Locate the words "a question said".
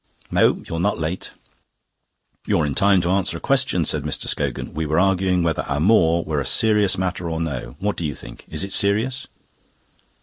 3.37-4.01